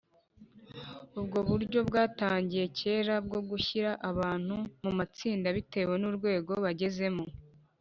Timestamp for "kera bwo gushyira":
2.79-3.91